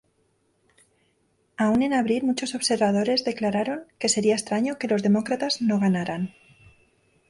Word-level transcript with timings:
Aún 1.63 1.79
en 1.83 1.93
abril 1.93 2.21
muchos 2.25 2.55
observadores 2.59 3.23
declararon 3.29 3.79
que 3.99 4.09
sería 4.15 4.33
extraño 4.39 4.79
que 4.79 4.87
los 4.91 5.03
demócratas 5.07 5.53
no 5.67 5.77
ganaran. 5.85 6.33